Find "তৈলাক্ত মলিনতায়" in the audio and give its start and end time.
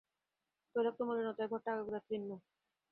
0.75-1.49